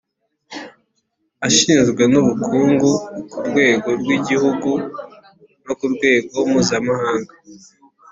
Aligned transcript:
Ashinzwe 1.47 2.03
n’ubukungu 2.11 2.89
ku 3.31 3.37
rwego 3.47 3.89
rw’igihugu 3.99 4.69
no 5.65 5.73
ku 5.79 5.85
rwego 5.93 6.35
mpuzamahanga 6.49 7.33